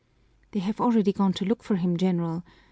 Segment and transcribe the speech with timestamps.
[0.53, 2.41] "They have already gone to look for him, General.